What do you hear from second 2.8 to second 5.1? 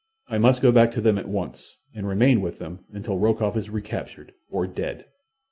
until Rokoff is recaptured—or dead."